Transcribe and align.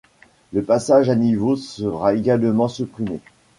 Le 0.51 0.63
passage 0.63 1.09
à 1.11 1.15
niveau 1.15 1.55
sera 1.55 2.15
également 2.15 2.67
supprimé. 2.67 3.19